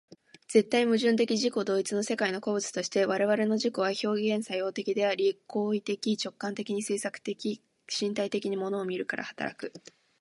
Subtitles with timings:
[0.47, 9.71] 絶対矛盾的自己同一の世界の個物として、我々の自己は表現作用的であり、行為的直観的に制作的身体的に物を見るから働く。